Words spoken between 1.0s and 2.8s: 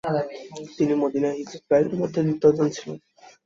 মদিনায় হিজরত কারীদের মধ্যে দ্বিতীয়জন